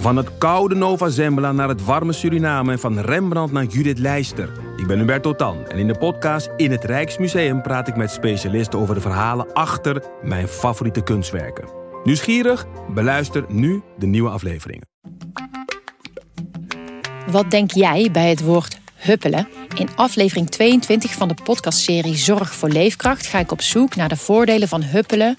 [0.00, 4.52] Van het koude Nova Zembla naar het warme Suriname en van Rembrandt naar Judith Leister.
[4.76, 8.78] Ik ben Hubert Totan en in de podcast In het Rijksmuseum praat ik met specialisten
[8.78, 11.68] over de verhalen achter mijn favoriete kunstwerken.
[12.04, 12.66] Nieuwsgierig?
[12.94, 14.88] Beluister nu de nieuwe afleveringen.
[17.30, 19.48] Wat denk jij bij het woord huppelen?
[19.76, 24.16] In aflevering 22 van de podcastserie Zorg voor Leefkracht ga ik op zoek naar de
[24.16, 25.38] voordelen van huppelen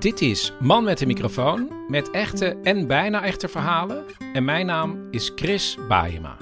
[0.00, 4.04] Dit is Man met de microfoon met echte en bijna echte verhalen.
[4.32, 6.36] En mijn naam is Chris Baayema.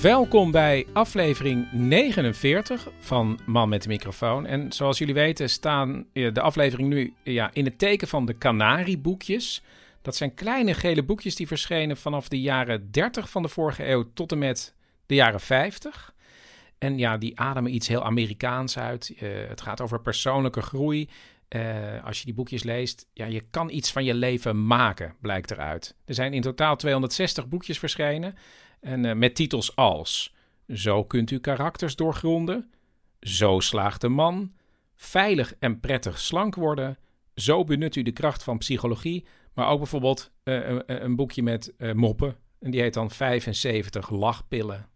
[0.00, 4.46] Welkom bij aflevering 49 van Man met de microfoon.
[4.46, 9.62] En zoals jullie weten staan de aflevering nu ja, in het teken van de Canarieboekjes.
[10.02, 14.04] Dat zijn kleine gele boekjes die verschenen vanaf de jaren 30 van de vorige eeuw
[14.14, 14.74] tot en met
[15.06, 16.14] de jaren 50.
[16.78, 19.12] En ja, die ademen iets heel Amerikaans uit.
[19.14, 21.08] Uh, het gaat over persoonlijke groei.
[21.48, 25.50] Uh, als je die boekjes leest, ja, je kan iets van je leven maken, blijkt
[25.50, 25.96] eruit.
[26.04, 28.34] Er zijn in totaal 260 boekjes verschenen.
[28.80, 30.34] En uh, met titels als
[30.74, 32.70] Zo kunt u karakters doorgronden.
[33.20, 34.52] Zo slaagt de man.
[34.96, 36.98] Veilig en prettig slank worden.
[37.34, 39.26] Zo benut u de kracht van psychologie.
[39.54, 42.36] Maar ook bijvoorbeeld een, een, boekje met moppen.
[42.60, 44.88] En die heet dan 75 lachpillen.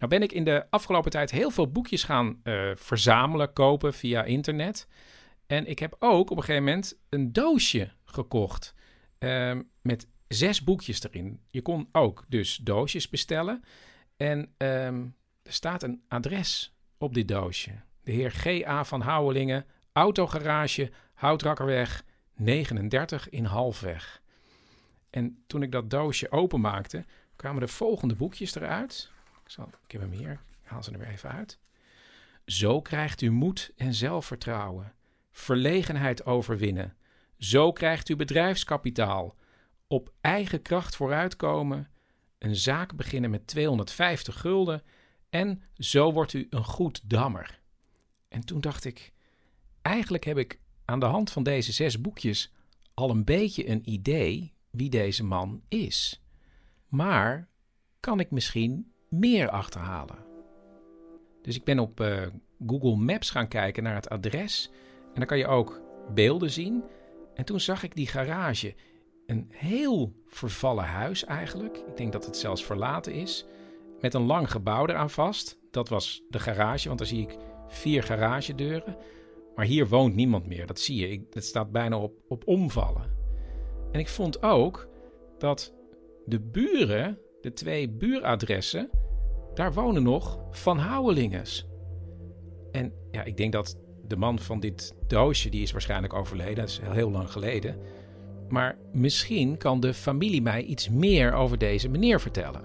[0.00, 4.24] Nou ben ik in de afgelopen tijd heel veel boekjes gaan uh, verzamelen, kopen via
[4.24, 4.88] internet.
[5.46, 8.74] En ik heb ook op een gegeven moment een doosje gekocht
[9.18, 11.40] uh, met zes boekjes erin.
[11.46, 13.62] Je kon ook dus doosjes bestellen.
[14.16, 17.70] En um, er staat een adres op dit doosje.
[18.02, 18.84] De heer G.A.
[18.84, 24.22] van Houwelingen, autogarage, Houtrakkerweg 39 in Halfweg.
[25.10, 27.04] En toen ik dat doosje openmaakte,
[27.36, 29.10] kwamen de volgende boekjes eruit.
[29.50, 30.32] Zo, ik heb hem hier.
[30.62, 31.58] Ik haal ze er weer even uit.
[32.46, 34.94] Zo krijgt u moed en zelfvertrouwen.
[35.30, 36.96] Verlegenheid overwinnen.
[37.38, 39.36] Zo krijgt u bedrijfskapitaal.
[39.86, 41.88] Op eigen kracht vooruitkomen.
[42.38, 44.82] Een zaak beginnen met 250 gulden.
[45.30, 47.60] En zo wordt u een goed dammer.
[48.28, 49.12] En toen dacht ik,
[49.82, 52.52] eigenlijk heb ik aan de hand van deze zes boekjes
[52.94, 56.22] al een beetje een idee wie deze man is.
[56.88, 57.48] Maar
[58.00, 60.16] kan ik misschien meer achterhalen.
[61.42, 62.26] Dus ik ben op uh,
[62.66, 64.70] Google Maps gaan kijken naar het adres.
[65.04, 65.80] En dan kan je ook
[66.14, 66.84] beelden zien.
[67.34, 68.74] En toen zag ik die garage.
[69.26, 71.76] Een heel vervallen huis eigenlijk.
[71.76, 73.46] Ik denk dat het zelfs verlaten is.
[74.00, 75.58] Met een lang gebouw eraan vast.
[75.70, 77.36] Dat was de garage, want daar zie ik
[77.68, 78.96] vier garagedeuren.
[79.54, 81.08] Maar hier woont niemand meer, dat zie je.
[81.08, 83.18] Ik, het staat bijna op, op omvallen.
[83.92, 84.88] En ik vond ook
[85.38, 85.74] dat
[86.26, 88.90] de buren de twee buuradressen,
[89.54, 91.66] daar wonen nog Van Houwelinges.
[92.72, 96.68] En ja, ik denk dat de man van dit doosje, die is waarschijnlijk overleden, dat
[96.68, 97.76] is heel, heel lang geleden.
[98.48, 102.62] Maar misschien kan de familie mij iets meer over deze meneer vertellen.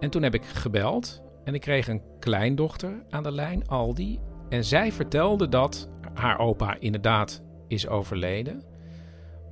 [0.00, 4.18] En toen heb ik gebeld en ik kreeg een kleindochter aan de lijn, Aldi.
[4.48, 8.62] En zij vertelde dat haar opa inderdaad is overleden.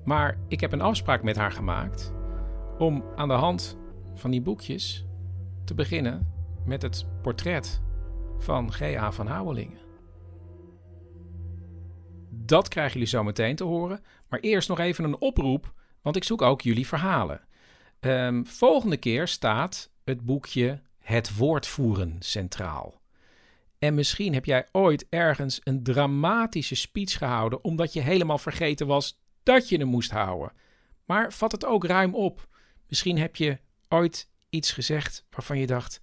[0.04, 2.12] Maar ik heb een afspraak met haar gemaakt
[2.78, 3.76] om aan de hand
[4.14, 5.06] van die boekjes
[5.64, 6.31] te beginnen
[6.64, 7.82] met het portret
[8.38, 9.12] van G.A.
[9.12, 9.80] van Houwelingen.
[12.30, 14.00] Dat krijgen jullie zo meteen te horen.
[14.28, 17.40] Maar eerst nog even een oproep, want ik zoek ook jullie verhalen.
[18.00, 23.00] Um, volgende keer staat het boekje Het woordvoeren centraal.
[23.78, 29.20] En misschien heb jij ooit ergens een dramatische speech gehouden omdat je helemaal vergeten was
[29.42, 30.52] dat je hem moest houden.
[31.04, 32.48] Maar vat het ook ruim op.
[32.88, 33.58] Misschien heb je
[33.88, 36.02] ooit iets gezegd waarvan je dacht: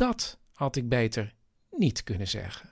[0.00, 1.32] dat had ik beter
[1.70, 2.70] niet kunnen zeggen?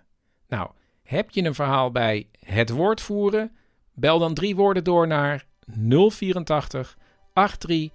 [0.48, 0.70] Nou,
[1.02, 3.56] heb je een verhaal bij het woord voeren?
[3.94, 5.44] Bel dan drie woorden door naar
[6.10, 6.96] 084
[7.32, 7.92] 83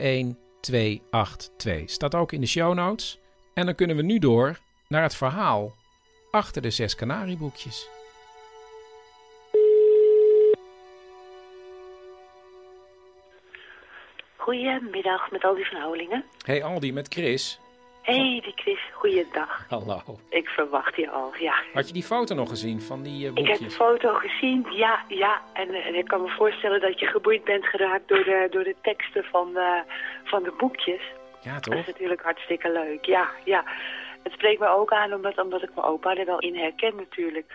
[0.00, 1.90] 71 282.
[1.90, 3.18] Staat ook in de show notes.
[3.54, 4.58] En dan kunnen we nu door
[4.88, 5.72] naar het verhaal
[6.30, 7.88] achter de zes kanarieboekjes.
[14.36, 16.24] Goedemiddag, met Aldi van Houwelingen.
[16.44, 17.58] Hey Aldi, met Chris.
[18.04, 19.66] Hey, die Chris, goeiedag.
[19.68, 20.00] Hallo.
[20.28, 21.54] Ik verwacht je al, ja.
[21.72, 23.46] Had je die foto nog gezien van die boekjes?
[23.46, 25.42] Ik heb de foto gezien, ja, ja.
[25.52, 28.64] En, eh, en, ik kan me voorstellen dat je geboeid bent geraakt door de, door
[28.64, 29.80] de teksten van, uh,
[30.24, 31.00] van de boekjes.
[31.40, 31.74] Ja, Dat toch?
[31.74, 33.04] is natuurlijk hartstikke leuk.
[33.04, 33.64] Ja, ja.
[34.22, 37.52] Het spreekt me ook aan omdat, omdat ik mijn opa er wel in herken natuurlijk.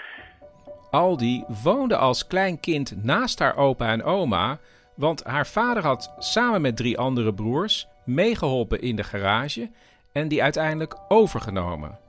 [0.91, 4.59] Aldi woonde als klein kind naast haar opa en oma,
[4.95, 9.69] want haar vader had samen met drie andere broers meegeholpen in de garage
[10.11, 12.00] en die uiteindelijk overgenomen.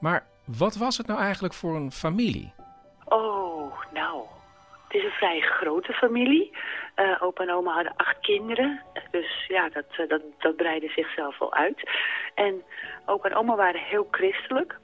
[0.00, 2.52] Maar wat was het nou eigenlijk voor een familie?
[3.04, 4.26] Oh, nou.
[4.88, 6.50] Het is een vrij grote familie.
[6.94, 8.82] Eh, opa en oma hadden acht kinderen.
[9.10, 11.90] Dus ja, dat, eh, dat, dat breidde zichzelf wel uit.
[12.34, 12.62] En
[13.06, 14.78] opa en oma waren heel christelijk.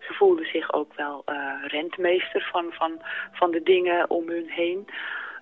[0.00, 3.02] Ze voelden zich ook wel eh, rentmeester van, van,
[3.32, 4.88] van de dingen om hun heen.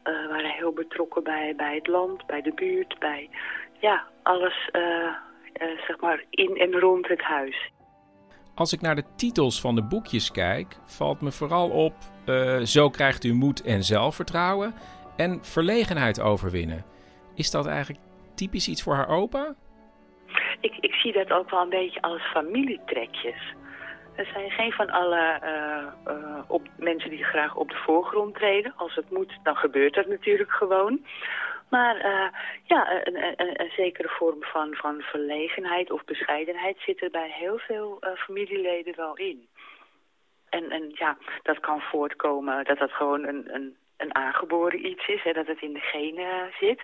[0.02, 3.30] Eh waren heel betrokken bij, bij het land, bij de buurt, bij
[3.78, 4.70] ja, alles
[5.86, 7.70] zeg maar in en rond het huis.
[8.54, 11.94] Als ik naar de titels van de boekjes kijk, valt me vooral op
[12.26, 14.74] eh, Zo krijgt u moed en zelfvertrouwen
[15.16, 16.84] en verlegenheid overwinnen.
[17.34, 18.00] Is dat eigenlijk
[18.34, 19.54] typisch iets voor haar opa?
[20.60, 23.54] Ik, ik zie dat ook wel een beetje als familietrekjes.
[24.14, 28.72] Er zijn geen van alle eh, eh, op, mensen die graag op de voorgrond treden.
[28.76, 31.04] Als het moet, dan gebeurt dat natuurlijk gewoon.
[31.76, 32.28] Maar eh,
[32.64, 38.12] ja, een, zekere vorm van, van verlegenheid of bescheidenheid zit er bij heel veel eh,
[38.16, 39.48] familieleden wel in.
[40.48, 45.22] En, en ja, dat kan voortkomen dat dat gewoon een, een, een aangeboren iets is,
[45.22, 46.82] hè, dat het in de genen zit.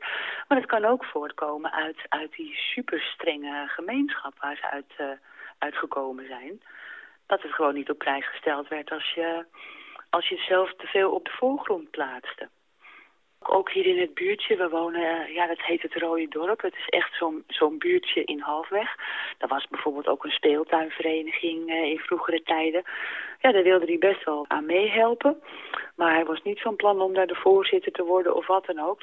[0.49, 5.07] Maar het kan ook voortkomen uit, uit die super strenge gemeenschap waar ze uit, uh,
[5.59, 6.63] uitgekomen zijn.
[7.27, 9.45] Dat het gewoon niet op prijs gesteld werd als je,
[10.11, 12.49] als je zelf te veel op de voorgrond plaatste.
[13.41, 16.61] Ook hier in het buurtje, we wonen, ja dat heet het Rode Dorp.
[16.61, 18.95] Het is echt zo'n zo'n buurtje in Halfweg.
[19.39, 22.83] Daar was bijvoorbeeld ook een speeltuinvereniging uh, in vroegere tijden.
[23.41, 25.43] Ja, daar wilde hij best wel aan meehelpen.
[25.97, 28.79] Maar hij was niet van plan om daar de voorzitter te worden of wat dan
[28.81, 29.03] ook.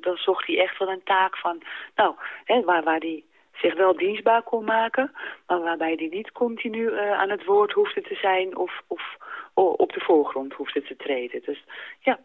[0.00, 1.62] Dan zocht hij echt wel een taak van,
[1.94, 3.22] nou, hè, waar, waar hij
[3.54, 5.12] zich wel dienstbaar kon maken,
[5.46, 9.16] maar waarbij hij niet continu aan het woord hoefde te zijn of, of
[9.54, 11.42] op de voorgrond hoefde te treden.
[11.44, 11.64] Dus
[11.98, 12.18] ja,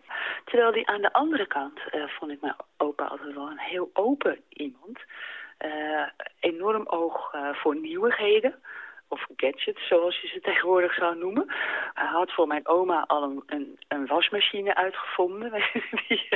[0.46, 3.90] terwijl hij aan de andere kant uh, vond ik mijn opa altijd wel een heel
[3.94, 5.00] open iemand.
[5.66, 6.08] Uh,
[6.40, 8.56] enorm oog voor nieuwigheden
[9.08, 11.46] of gadgets, zoals je ze tegenwoordig zou noemen.
[11.94, 15.52] Hij had voor mijn oma al een, een, wasmachine uitgevonden.
[16.08, 16.30] die,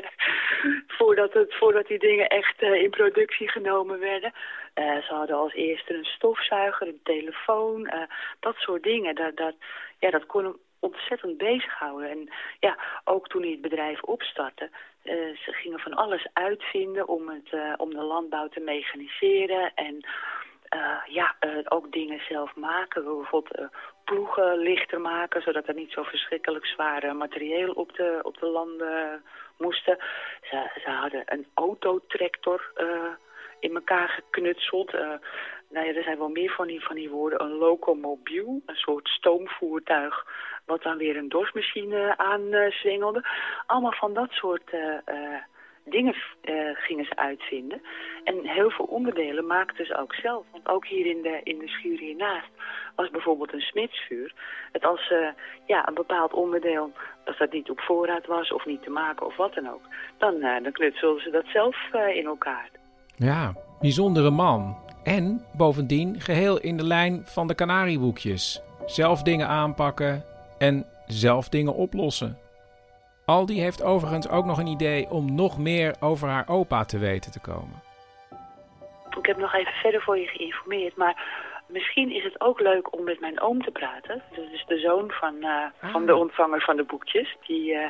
[0.87, 4.33] voordat, het, voordat die dingen echt in productie genomen werden.
[4.75, 7.91] Ze hadden als eerste een stofzuiger, een telefoon,
[8.39, 9.15] dat soort dingen.
[9.15, 9.55] Dat, dat,
[9.99, 12.09] ja, dat kon ontzettend bezighouden.
[12.09, 14.69] En ja, ook toen hij het bedrijf opstartte,
[15.43, 20.07] ze gingen van alles uitvinden om, het, om de landbouw te mechaniseren en...
[20.75, 23.03] Uh, ja, uh, ook dingen zelf maken.
[23.03, 23.65] Bijvoorbeeld uh,
[24.03, 29.23] ploegen lichter maken, zodat er niet zo verschrikkelijk zware materieel op de, op de landen
[29.57, 29.97] moesten.
[30.41, 32.71] Ze, ze hadden een autotractor
[33.59, 34.91] in elkaar geknutseld.
[35.73, 37.41] Nou ja, er zijn wel meer van die, van die woorden.
[37.41, 40.25] Een locomobiel, een soort stoomvoertuig,
[40.65, 43.27] wat dan weer een dorsmachine aanzwengelde.
[43.65, 44.71] Allemaal van dat soort
[45.85, 47.81] dingen uh, gingen ze uitvinden.
[48.23, 50.45] En heel veel onderdelen maakten ze ook zelf.
[50.51, 52.49] Want ook hier in de, in de schuur hiernaast
[52.95, 54.33] was bijvoorbeeld een smidsvuur.
[54.71, 55.13] Het als
[55.65, 56.91] ja, een bepaald onderdeel,
[57.25, 59.81] als dat niet op voorraad was of niet te maken of wat dan ook,
[60.17, 62.69] dan, dan knutselden ze dat zelf in elkaar.
[63.15, 64.75] Ja, bijzondere man.
[65.03, 68.61] En bovendien geheel in de lijn van de Canarieboekjes.
[68.85, 70.23] Zelf dingen aanpakken
[70.57, 72.37] en zelf dingen oplossen.
[73.25, 77.31] Aldi heeft overigens ook nog een idee om nog meer over haar opa te weten
[77.31, 77.81] te komen.
[79.17, 81.23] Ik heb nog even verder voor je geïnformeerd, maar
[81.67, 84.21] misschien is het ook leuk om met mijn oom te praten.
[84.35, 85.49] Dat is de zoon van, uh,
[85.81, 85.91] ah.
[85.91, 87.35] van de ontvanger van de boekjes.
[87.47, 87.85] Die, uh,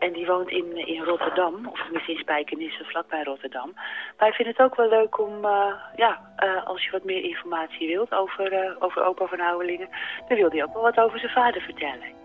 [0.00, 3.72] en die woont in, in Rotterdam, of tenminste in Spijkenisse, vlakbij Rotterdam.
[4.18, 6.20] Maar ik vind het ook wel leuk om, uh, ja,
[6.64, 9.88] als je wat meer informatie wilt over, over opa van Houwelingen,
[10.28, 12.18] dan wil hij ook wel wat over zijn vader vertellen.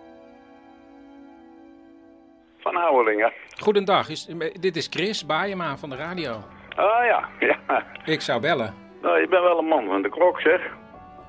[2.60, 3.32] Van Houwelingen.
[3.60, 4.26] Goedendag, is,
[4.60, 6.44] dit is Chris Baayema van de radio.
[6.76, 7.84] Ah ja, ja.
[8.06, 8.74] Ik zou bellen.
[9.02, 10.62] Nou, je bent wel een man van de klok, zeg.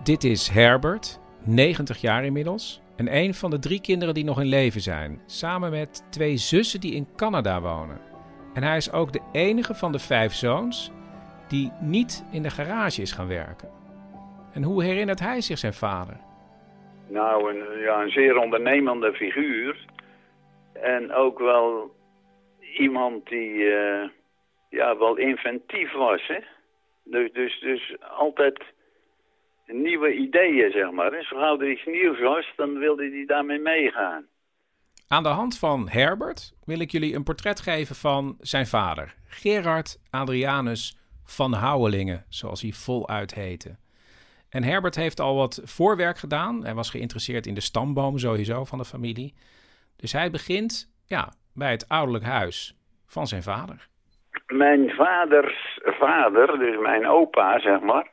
[0.02, 2.82] Dit is Herbert, 90 jaar inmiddels.
[2.96, 5.20] En een van de drie kinderen die nog in leven zijn.
[5.26, 8.00] Samen met twee zussen die in Canada wonen.
[8.54, 10.92] En hij is ook de enige van de vijf zoons
[11.48, 13.68] die niet in de garage is gaan werken.
[14.52, 16.16] En hoe herinnert hij zich zijn vader?
[17.08, 19.84] Nou, een, ja, een zeer ondernemende figuur.
[20.72, 21.94] En ook wel
[22.78, 24.08] iemand die uh,
[24.70, 26.26] ja, wel inventief was.
[26.26, 26.38] Hè?
[27.04, 28.62] Dus, dus, dus altijd
[29.66, 31.12] nieuwe ideeën, zeg maar.
[31.12, 34.26] En zo gauw er iets nieuws was, dan wilde hij daarmee meegaan.
[35.08, 39.98] Aan de hand van Herbert wil ik jullie een portret geven van zijn vader, Gerard
[40.10, 43.76] Adrianus Van Houwelingen, zoals hij voluit heette.
[44.50, 46.64] En Herbert heeft al wat voorwerk gedaan.
[46.64, 49.34] Hij was geïnteresseerd in de stamboom sowieso van de familie.
[49.96, 53.88] Dus hij begint ja, bij het ouderlijk huis van zijn vader.
[54.46, 58.10] Mijn vaders vader, dus mijn opa zeg maar,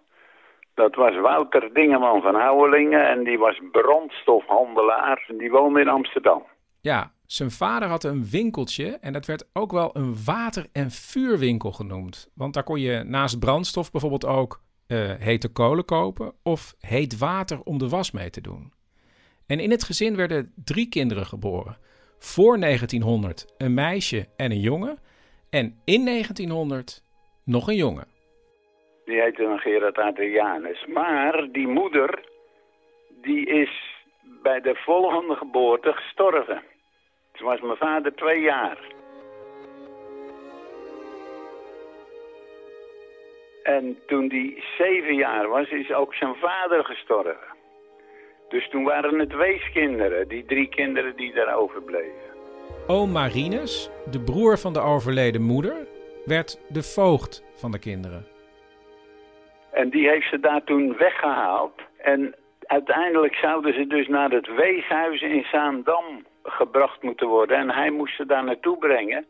[0.73, 5.31] dat was Wouter Dingeman van Houwelingen en die was brandstofhandelaar.
[5.37, 6.43] Die woonde in Amsterdam.
[6.81, 11.71] Ja, zijn vader had een winkeltje en dat werd ook wel een water- en vuurwinkel
[11.71, 12.31] genoemd.
[12.35, 17.59] Want daar kon je naast brandstof bijvoorbeeld ook uh, hete kolen kopen of heet water
[17.63, 18.73] om de was mee te doen.
[19.47, 21.77] En in het gezin werden drie kinderen geboren.
[22.19, 24.99] Voor 1900 een meisje en een jongen.
[25.49, 27.03] En in 1900
[27.43, 28.12] nog een jongen.
[29.05, 30.85] Die heette dan Gerard Adrianus.
[30.85, 32.23] Maar die moeder,
[33.21, 36.61] die is bij de volgende geboorte gestorven.
[37.31, 38.77] Toen was mijn vader twee jaar.
[43.63, 47.51] En toen die zeven jaar was, is ook zijn vader gestorven.
[48.49, 52.31] Dus toen waren het weeskinderen, die drie kinderen die daar overbleven.
[52.87, 55.87] Oom Marinus, de broer van de overleden moeder,
[56.25, 58.32] werd de voogd van de kinderen.
[59.73, 61.81] En die heeft ze daar toen weggehaald.
[61.97, 67.57] En uiteindelijk zouden ze dus naar het weeshuis in Zaandam gebracht moeten worden.
[67.57, 69.25] En hij moest ze daar naartoe brengen.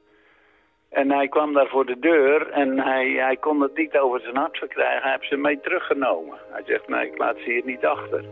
[0.89, 4.37] En hij kwam daar voor de deur en hij, hij kon het niet over zijn
[4.37, 5.01] hart verkrijgen.
[5.01, 6.37] Hij heeft ze mee teruggenomen.
[6.51, 8.23] Hij zegt, nee, ik laat ze hier niet achter.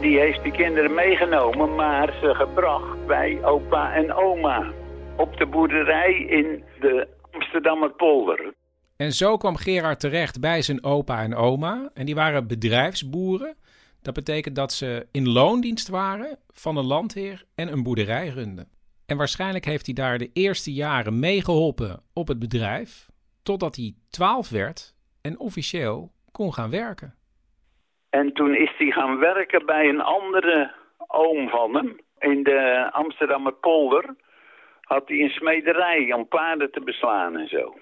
[0.00, 4.72] Die heeft die kinderen meegenomen, maar ze gebracht bij opa en oma.
[5.16, 8.54] Op de boerderij in de Amsterdammer polder.
[8.96, 11.90] En zo kwam Gerard terecht bij zijn opa en oma.
[11.94, 13.56] En die waren bedrijfsboeren.
[14.02, 18.68] Dat betekent dat ze in loondienst waren van een landheer en een boerderij runden.
[19.06, 23.08] En waarschijnlijk heeft hij daar de eerste jaren meegeholpen op het bedrijf,
[23.42, 27.14] totdat hij 12 werd en officieel kon gaan werken.
[28.10, 30.74] En toen is hij gaan werken bij een andere
[31.06, 34.14] oom van hem in de Amsterdammer polder.
[34.94, 37.78] Had hij een smederij om paarden te beslaan en zo.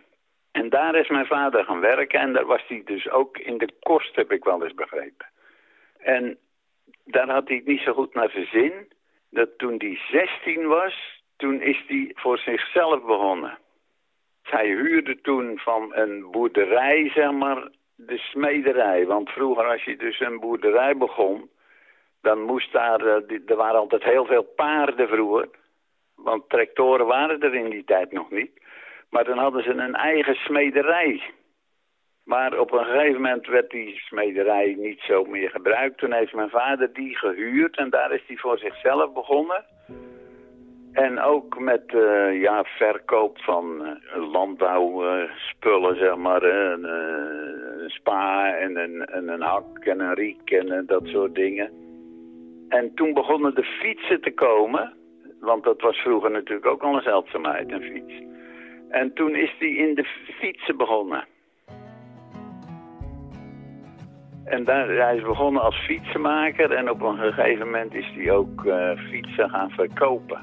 [0.53, 3.69] En daar is mijn vader gaan werken en daar was hij dus ook in de
[3.81, 5.27] kost, heb ik wel eens begrepen.
[5.99, 6.39] En
[7.05, 8.73] daar had hij het niet zo goed naar zijn.
[9.31, 13.59] Dat toen hij 16 was, toen is hij voor zichzelf begonnen.
[14.43, 19.07] Hij huurde toen van een boerderij, zeg maar, de smederij.
[19.07, 21.51] Want vroeger als je dus een boerderij begon,
[22.23, 25.49] dan moest daar, eh, er waren altijd heel veel paarden vroeger.
[26.23, 28.51] Want tractoren waren er in die tijd nog niet.
[29.11, 31.23] Maar dan hadden ze een eigen smederij.
[32.25, 35.99] Maar op een gegeven moment werd die smederij niet zo meer gebruikt.
[35.99, 39.65] Toen heeft mijn vader die gehuurd en daar is hij voor zichzelf begonnen.
[40.93, 46.43] En ook met uh, ja, verkoop van uh, landbouwspullen, zeg maar.
[46.43, 51.35] Een, uh, een spa en een, en een hak en een riek en dat soort
[51.35, 51.71] dingen.
[52.69, 54.98] En toen begonnen de fietsen te komen.
[55.41, 58.23] Want dat was vroeger natuurlijk ook al een zeldzaamheid, een fiets.
[58.89, 60.05] En toen is hij in de
[60.41, 61.25] fietsen begonnen.
[64.45, 68.65] En daar, hij is begonnen als fietsenmaker en op een gegeven moment is hij ook
[68.65, 70.41] uh, fietsen gaan verkopen.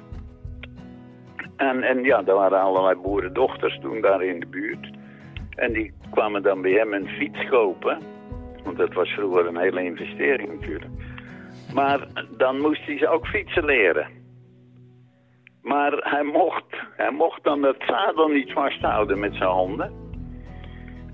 [1.56, 4.90] En, en ja, er waren allerlei boerendochters toen daar in de buurt.
[5.56, 7.98] En die kwamen dan bij hem een fiets kopen.
[8.64, 10.92] Want dat was vroeger een hele investering natuurlijk.
[11.74, 14.08] Maar dan moest hij ze ook fietsen leren.
[15.66, 16.64] Maar hij mocht,
[16.96, 19.92] hij mocht dan het zadel niet vasthouden met zijn handen.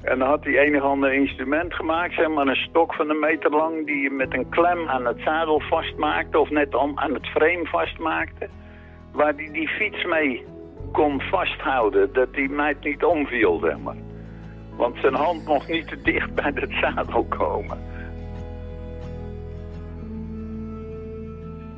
[0.03, 3.49] En dan had hij een ander instrument gemaakt, zeg maar een stok van een meter
[3.51, 3.85] lang...
[3.85, 8.49] die je met een klem aan het zadel vastmaakte of net aan het frame vastmaakte.
[9.11, 10.45] Waar hij die fiets mee
[10.91, 14.01] kon vasthouden, dat die meid niet omviel, zeg maar.
[14.75, 17.77] Want zijn hand mocht niet te dicht bij het zadel komen.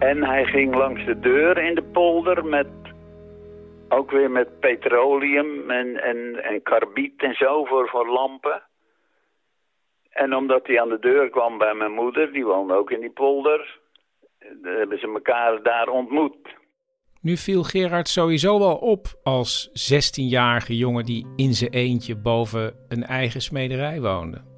[0.09, 2.67] En hij ging langs de deur in de polder met
[3.89, 8.61] ook weer met petroleum en, en, en karbiet en zo voor, voor lampen.
[10.09, 13.11] En omdat hij aan de deur kwam bij mijn moeder, die woonde ook in die
[13.11, 13.79] polder,
[14.63, 16.37] hebben ze elkaar daar ontmoet.
[17.21, 23.03] Nu viel Gerard sowieso wel op als 16-jarige jongen die in zijn eentje boven een
[23.03, 24.52] eigen smederij woonde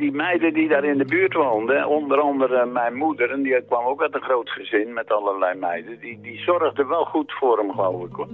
[0.00, 3.84] die meiden die daar in de buurt woonden, onder andere mijn moeder, en die kwam
[3.84, 7.72] ook uit een groot gezin met allerlei meiden, die, die zorgden wel goed voor hem,
[7.72, 8.14] geloof ik.
[8.14, 8.28] Hoor.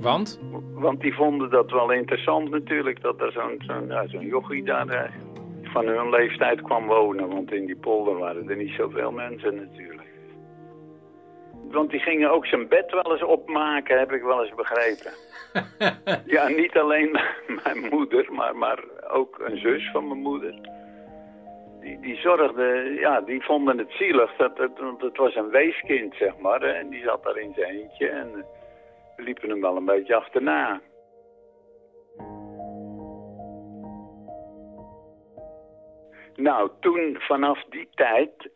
[0.00, 0.40] Want?
[0.74, 4.88] Want die vonden dat wel interessant natuurlijk, dat er zo'n zo'n ja, zo'n jochie daar
[4.88, 5.10] eh,
[5.62, 7.28] van hun leeftijd kwam wonen.
[7.28, 10.10] Want in die polder waren er niet zoveel mensen natuurlijk.
[11.70, 15.12] want die gingen ook zijn bed wel eens opmaken, heb ik wel eens begrepen.
[16.36, 17.10] ja, niet alleen
[17.64, 20.54] mijn moeder, maar, maar ook een zus van mijn moeder.
[21.82, 26.14] Die, die zorgde, ja, die vonden het zielig, dat het, want het was een weeskind,
[26.14, 26.62] zeg maar.
[26.62, 28.44] En die zat daar in zijn eentje en
[29.16, 30.80] we liepen hem wel een beetje achterna.
[36.34, 38.50] Nou, toen vanaf die tijd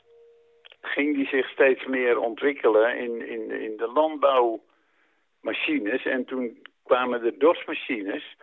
[0.80, 6.04] ging die zich steeds meer ontwikkelen in, in, in de landbouwmachines.
[6.04, 8.36] En toen kwamen de dorsmachines.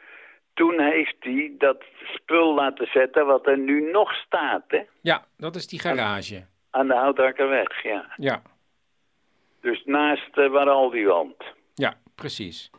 [0.54, 1.84] toen heeft hij dat
[2.14, 4.82] spul laten zetten wat er nu nog staat, hè?
[5.02, 6.46] Ja, dat is die garage.
[6.70, 8.14] Aan de Houtrakkerweg, ja.
[8.16, 8.42] Ja.
[9.62, 11.44] Dus naast uh, Waraldiwand.
[11.74, 12.70] Ja, precies.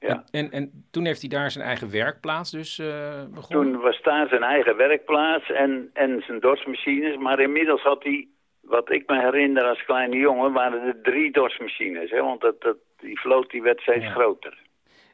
[0.00, 0.08] Ja.
[0.08, 3.72] En, en, en, toen heeft hij daar zijn eigen werkplaats dus uh, begonnen?
[3.72, 7.16] Toen was daar zijn eigen werkplaats en, en zijn dorsmachines.
[7.16, 8.28] Maar inmiddels had hij,
[8.60, 12.10] wat ik me herinner als kleine jongen, waren er drie dorsmachines.
[12.10, 12.22] Hè?
[12.22, 14.10] Want dat, dat, die vloot die werd steeds Ja.
[14.10, 14.58] groter.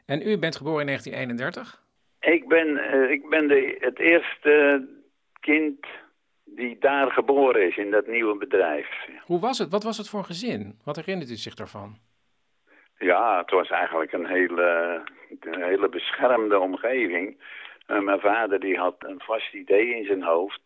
[0.05, 1.80] En u bent geboren in 1931?
[2.21, 4.87] Ik ben, eh, ik ben de, het eerste
[5.39, 5.85] kind
[6.45, 8.87] die daar geboren is, in dat nieuwe bedrijf.
[9.25, 9.69] Hoe was het?
[9.71, 10.79] Wat was het voor een gezin?
[10.83, 11.97] Wat herinnert u zich daarvan?
[12.97, 15.01] Ja, het was eigenlijk een hele,
[15.39, 17.37] een hele beschermde omgeving.
[17.85, 20.61] Eh, mijn vader die had een vast idee in zijn hoofd.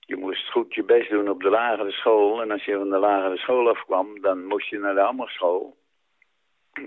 [0.00, 2.42] Je moest goed je best doen op de lagere school.
[2.42, 5.76] En als je van de lagere school afkwam, dan moest je naar de ambachtsschool.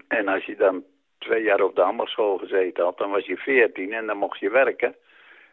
[0.07, 0.83] En als je dan
[1.25, 4.49] twee jaar op de ambachtsschool gezeten had, dan was je veertien en dan mocht je
[4.49, 4.95] werken.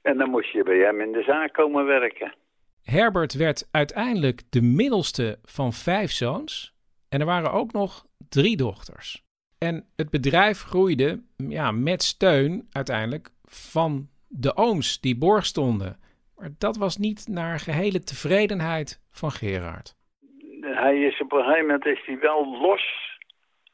[0.03, 2.35] En dan moest je bij hem in de zaak komen werken.
[2.83, 6.75] Herbert werd uiteindelijk de middelste van vijf zoons.
[7.09, 9.23] En er waren ook nog drie dochters.
[9.59, 16.01] En het bedrijf groeide ja, met steun uiteindelijk van de ooms die borg stonden.
[16.37, 19.95] Maar dat was niet naar gehele tevredenheid van Gerard.
[20.61, 23.02] Hij is op een gegeven moment is hij wel los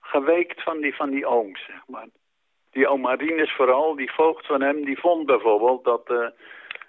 [0.09, 2.09] geweekt van die, van die ooms, zeg maar.
[2.71, 6.29] Die oom Marinus vooral, die voogd van hem, die vond bijvoorbeeld dat, eh,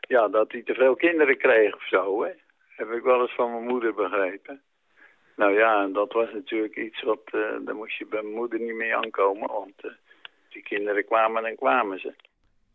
[0.01, 2.31] ja, dat hij te veel kinderen kreeg of zo, hè.
[2.75, 4.61] Heb ik wel eens van mijn moeder begrepen.
[5.35, 8.59] Nou ja, en dat was natuurlijk iets wat, eh, daar moest je bij mijn moeder
[8.59, 9.91] niet mee aankomen, want eh,
[10.49, 12.13] die kinderen kwamen en kwamen ze.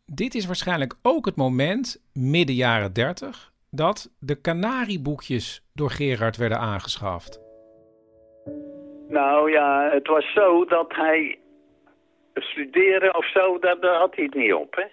[0.05, 6.59] Dit is waarschijnlijk ook het moment, midden jaren 30, dat de Canarieboekjes door Gerard werden
[6.59, 7.43] aangeschaft.
[9.07, 11.37] Nou ja, het was zo dat hij
[12.33, 14.83] studeren of zo, daar, had hij het niet op, hè.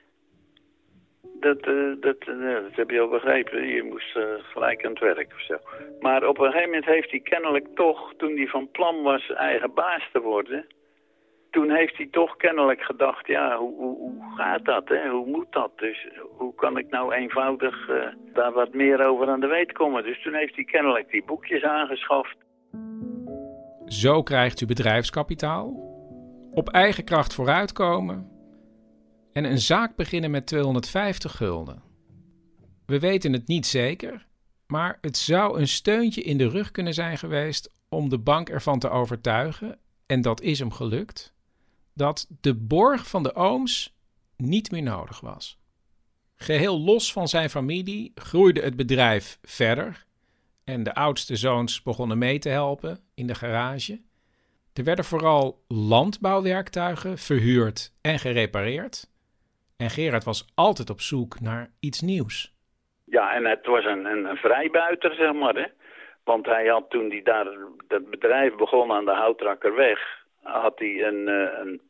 [1.40, 3.66] Dat, eh, dat, eh, dat heb je al begrepen.
[3.66, 5.56] Je moest eh, gelijk aan het werk of zo.
[6.00, 9.74] Maar op een gegeven moment heeft hij kennelijk toch, toen hij van plan was eigen
[9.74, 10.66] baas te worden...
[11.50, 15.08] toen heeft hij toch kennelijk gedacht, ja, hoe, hoe, hoe gaat dat, hè?
[15.08, 15.70] Hoe moet dat?
[15.76, 17.90] Dus hoe kan ik nou eenvoudig
[18.32, 20.02] daar wat meer over aan de weet komen?
[20.02, 22.36] Dus toen heeft hij kennelijk die boekjes aangeschaft.
[23.86, 25.90] Zo krijgt u bedrijfskapitaal,
[26.50, 28.30] op eigen kracht vooruitkomen
[29.32, 31.82] en een zaak beginnen met 250 gulden.
[32.86, 34.26] We weten het niet zeker,
[34.66, 38.78] maar het zou een steuntje in de rug kunnen zijn geweest om de bank ervan
[38.78, 41.34] te overtuigen, en dat is hem gelukt,
[41.94, 43.96] dat de borg van de ooms
[44.36, 45.58] niet meer nodig was.
[46.36, 50.06] Geheel los van zijn familie groeide het bedrijf verder
[50.64, 54.00] en de oudste zoons begonnen mee te helpen in de garage.
[54.74, 59.10] Er werden vooral landbouwwerktuigen verhuurd en gerepareerd.
[59.76, 62.54] En Gerard was altijd op zoek naar iets nieuws.
[63.04, 65.66] Ja, en het was een, een, vrijbuiter, zeg maar, hè.
[66.24, 67.46] Want hij had toen hij daar
[67.88, 70.24] dat bedrijf begon aan de Houtrakkerweg...
[70.42, 71.80] had hij een, eh, een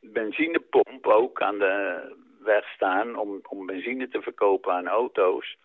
[0.00, 2.00] benzinepomp ook aan de
[2.42, 3.16] weg staan...
[3.16, 5.56] Om, om benzine te verkopen aan auto's.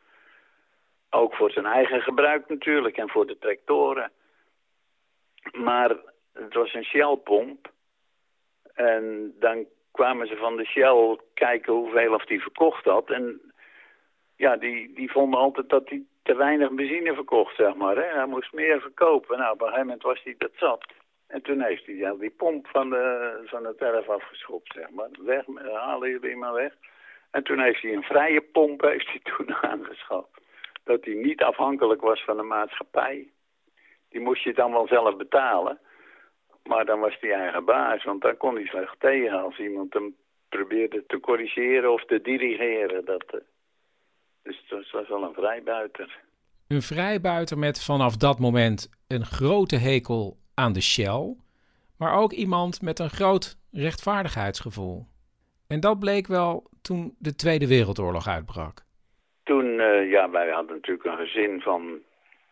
[1.10, 4.12] Ook voor zijn eigen gebruik natuurlijk en voor de tractoren.
[5.52, 5.96] Maar
[6.34, 7.72] het was een Shell-pomp.
[8.74, 13.10] En dan kwamen ze van de Shell kijken hoeveel of die verkocht had.
[13.10, 13.42] En
[14.36, 17.96] ja, die, die vonden altijd dat hij te weinig benzine verkocht, zeg maar.
[17.96, 18.16] Hè?
[18.16, 19.38] Hij moest meer verkopen.
[19.38, 20.86] Nou, op een gegeven moment was hij dat zat.
[21.28, 25.10] En toen heeft hij ja, die pomp van, de, van het erf afgeschopt, zeg maar.
[25.20, 26.74] Weg, halen jullie maar weg.
[27.32, 30.42] En toen heeft hij een vrije pomp heeft hij toen aangeschaft.
[30.90, 33.28] Dat hij niet afhankelijk was van de maatschappij.
[34.10, 35.80] Die moest je dan wel zelf betalen.
[36.64, 40.16] Maar dan was hij eigen baas, want dan kon hij slecht tegen als iemand hem
[40.50, 43.06] probeerde te corrigeren of te dirigeren.
[43.06, 43.40] Dat, eh,
[44.44, 46.20] dus was wel een vrijbuiter.
[46.68, 51.36] Een vrijbuiter met vanaf dat moment een grote hekel aan de Shell,
[51.98, 55.08] maar ook iemand met een groot rechtvaardigheidsgevoel.
[55.68, 58.88] En dat bleek wel toen de Tweede Wereldoorlog uitbrak.
[59.50, 62.00] Toen, uh, ja, wij hadden natuurlijk een gezin van...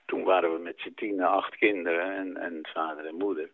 [0.06, 3.50] Toen waren we met z'n tien, acht kinderen en, en vader en moeder.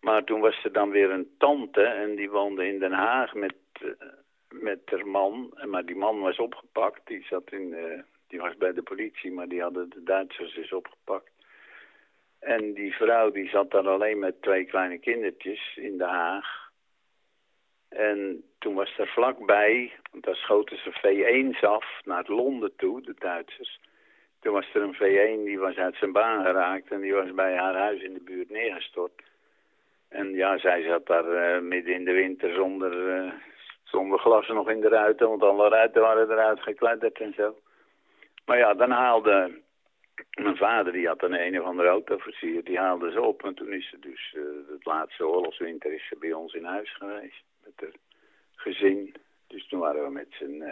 [0.00, 3.54] Maar toen was er dan weer een tante en die woonde in Den Haag met,
[3.82, 3.90] uh,
[4.48, 5.58] met haar man.
[5.66, 9.48] Maar die man was opgepakt, die, zat in, uh, die was bij de politie, maar
[9.48, 11.30] die hadden de Duitsers dus opgepakt.
[12.38, 16.67] En die vrouw die zat daar alleen met twee kleine kindertjes in Den Haag.
[17.98, 23.14] En toen was er vlakbij, want daar schoten ze V1's af naar Londen toe, de
[23.18, 23.80] Duitsers.
[24.40, 27.56] Toen was er een V1 die was uit zijn baan geraakt en die was bij
[27.56, 29.22] haar huis in de buurt neergestort.
[30.08, 33.32] En ja, zij zat daar uh, midden in de winter zonder, uh,
[33.84, 37.56] zonder glas nog in de ruiten, want alle ruiten waren eruit gekledderd en zo.
[38.44, 39.60] Maar ja, dan haalde
[40.42, 43.44] mijn vader, die had een een of andere autoversier, die haalde ze op.
[43.44, 46.96] En toen is ze dus, uh, het laatste oorlogswinter is ze bij ons in huis
[46.96, 47.96] geweest het
[48.54, 49.14] gezin.
[49.46, 50.70] Dus toen waren we met z'n uh,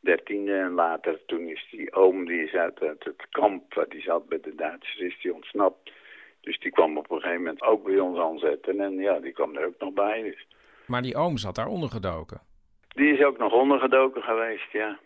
[0.00, 4.02] dertiende en later toen is die oom, die is uit, uit het kamp waar die
[4.02, 5.92] zat bij de Duitsers, is die ontsnapt.
[6.40, 9.56] Dus die kwam op een gegeven moment ook bij ons aanzetten en ja, die kwam
[9.56, 10.22] er ook nog bij.
[10.22, 10.46] Dus.
[10.86, 12.40] Maar die oom zat daar ondergedoken?
[12.88, 14.98] Die is ook nog ondergedoken geweest, ja.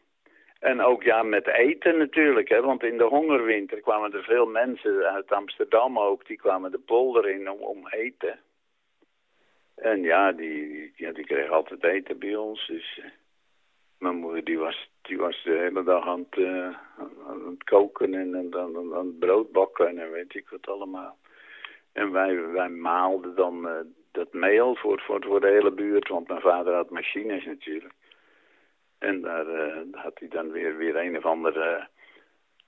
[0.59, 5.13] En ook ja, met eten natuurlijk, hè, want in de hongerwinter kwamen er veel mensen
[5.13, 8.39] uit Amsterdam ook, die kwamen de polder in om, om eten.
[9.81, 12.67] En ja, die, ja, die kreeg altijd eten bij ons.
[12.67, 13.05] Dus uh,
[13.99, 16.77] mijn moeder die was, die was de hele dag aan het, uh,
[17.27, 21.19] aan het koken en, aan, aan, het brood bakken en weet ik wat allemaal.
[21.93, 23.73] En wij, wij maalden dan uh,
[24.13, 27.95] dat meel voor, voor, voor de hele buurt, want mijn vader had machines natuurlijk.
[28.99, 29.47] En daar
[29.93, 31.89] had hij dan weer, weer een of andere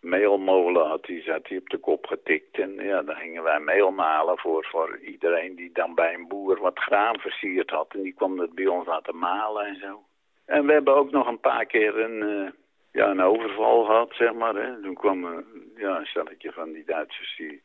[0.00, 2.58] meelmolen had hij, zat hij op de kop getikt.
[2.58, 6.60] En ja, dan gingen wij meel malen voor, voor iedereen die dan bij een boer
[6.60, 7.94] wat graan versierd had.
[7.94, 10.02] En die kwam dat bij ons laten malen en zo.
[10.44, 12.50] En we hebben ook nog een paar keer een, uh,
[12.92, 14.54] ja, een overval gehad, zeg maar.
[14.54, 14.82] Hè.
[14.82, 15.38] Toen kwam uh,
[15.76, 17.62] ja, een stelletje van die Duitsers, die,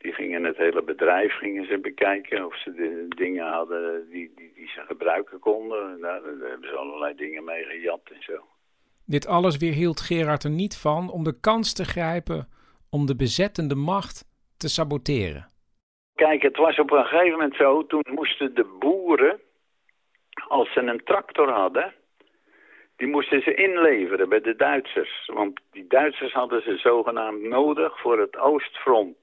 [0.00, 2.46] die gingen het hele bedrijf gingen ze bekijken.
[2.46, 6.00] Of ze de dingen hadden die, die, die ze gebruiken konden.
[6.00, 8.44] Daar, daar hebben ze allerlei dingen mee gejat en zo.
[9.12, 12.48] Dit alles weerhield Gerard er niet van om de kans te grijpen
[12.90, 14.24] om de bezettende macht
[14.56, 15.48] te saboteren.
[16.14, 19.40] Kijk, het was op een gegeven moment zo, toen moesten de boeren,
[20.48, 21.94] als ze een tractor hadden,
[22.96, 25.30] die moesten ze inleveren bij de Duitsers.
[25.34, 29.16] Want die Duitsers hadden ze zogenaamd nodig voor het Oostfront,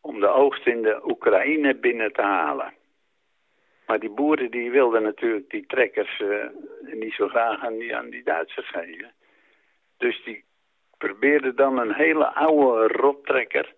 [0.00, 2.72] om de oogst in de Oekraïne binnen te halen.
[3.86, 6.44] Maar die boeren die wilden natuurlijk die trekkers uh,
[6.80, 9.12] niet zo graag aan die, aan die Duitsers geven.
[9.96, 10.44] Dus die
[10.98, 13.74] probeerden dan een hele oude rottrekker...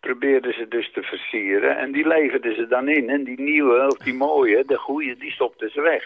[0.00, 1.76] probeerden ze dus te versieren.
[1.76, 3.10] En die leverden ze dan in.
[3.10, 6.04] En die nieuwe, of die mooie, de goede, die stopten ze weg.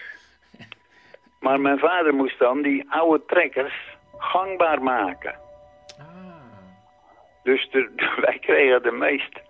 [1.41, 3.75] Maar mijn vader moest dan die oude trekkers
[4.19, 5.39] gangbaar maken.
[7.43, 7.91] Dus de,
[8.27, 9.41] wij kregen de meest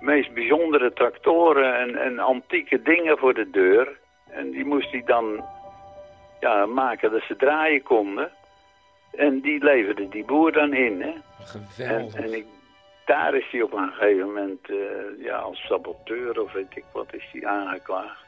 [0.00, 3.98] meest bijzondere tractoren en, en antieke dingen voor de deur.
[4.30, 5.44] En die moest hij dan
[6.40, 8.30] ja, maken dat ze draaien konden.
[9.16, 11.02] En die leverde die boer dan in.
[11.02, 11.12] Hè.
[11.44, 12.14] Geweldig.
[12.14, 12.46] En, en ik,
[13.04, 14.78] daar is hij op een gegeven moment uh,
[15.18, 18.24] ja, als saboteur of weet ik wat is hij aangeklaagd.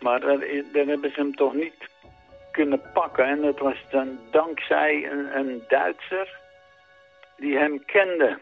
[0.00, 1.88] Maar dan, dan hebben ze hem toch niet
[2.52, 3.24] kunnen pakken.
[3.24, 6.38] En dat was dan dankzij een, een Duitser
[7.36, 8.38] die hem kende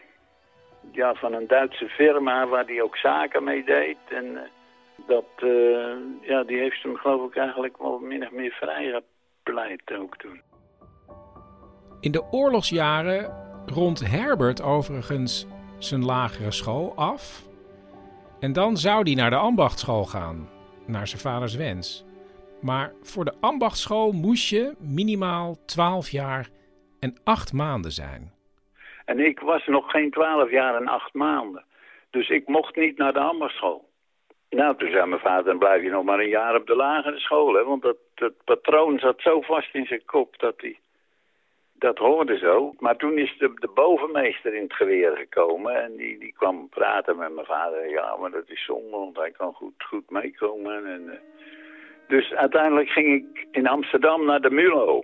[0.91, 3.97] ja, van een Duitse firma waar hij ook zaken mee deed.
[4.09, 4.39] En uh,
[5.07, 10.17] dat, uh, ja, die heeft hem geloof ik eigenlijk wel min of meer vrijgepleit ook
[10.17, 10.41] toen.
[11.99, 13.33] In de oorlogsjaren
[13.65, 17.43] rond Herbert overigens zijn lagere school af.
[18.39, 20.49] En dan zou hij naar de ambachtschool gaan,
[20.85, 22.05] naar zijn vaders wens.
[22.61, 26.49] Maar voor de ambachtschool moest je minimaal 12 jaar
[26.99, 28.34] en 8 maanden zijn.
[29.05, 31.63] En ik was nog geen twaalf jaar en acht maanden.
[32.09, 33.89] Dus ik mocht niet naar de ambachtschool.
[34.49, 37.19] Nou, toen zei mijn vader, dan blijf je nog maar een jaar op de lagere
[37.19, 37.53] school.
[37.53, 37.63] Hè?
[37.63, 40.79] Want dat, patroon zat zo vast in zijn kop dat hij...
[41.77, 42.73] Dat hoorde zo.
[42.79, 45.83] Maar toen is de, de bovenmeester in het geweer gekomen.
[45.83, 47.89] En die, die kwam praten met mijn vader.
[47.89, 50.85] Ja, maar dat is zonde, want hij kan goed, goed meekomen.
[50.85, 51.13] En, uh...
[52.07, 55.03] Dus uiteindelijk ging ik in Amsterdam naar de MULO.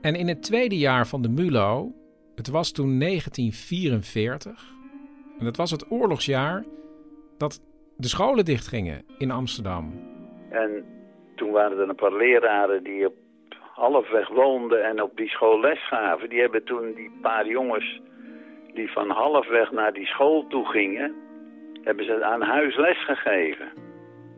[0.00, 1.92] En in het tweede jaar van de MULO
[2.36, 4.74] Het was toen 1944
[5.38, 6.64] en het was het oorlogsjaar
[7.38, 7.60] dat
[7.96, 9.92] de scholen dichtgingen in Amsterdam.
[10.50, 10.84] En
[11.34, 13.14] toen waren er een paar leraren die op
[13.74, 16.28] halfweg woonden en op die school les gaven.
[16.28, 18.00] Die hebben toen die paar jongens
[18.74, 21.14] die van halfweg naar die school toe gingen,
[21.82, 23.68] hebben ze aan huis les gegeven.